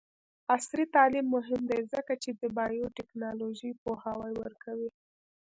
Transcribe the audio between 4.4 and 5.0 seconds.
ورکوي.